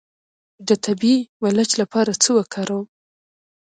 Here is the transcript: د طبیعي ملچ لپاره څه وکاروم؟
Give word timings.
د 0.67 0.69
طبیعي 0.85 1.19
ملچ 1.41 1.71
لپاره 1.81 2.11
څه 2.23 2.29
وکاروم؟ 2.37 2.87